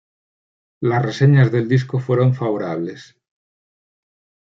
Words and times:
Las 0.81 1.03
reseñas 1.05 1.51
del 1.51 1.67
disco 1.67 1.99
fueron 1.99 2.33
favorables. 2.33 3.19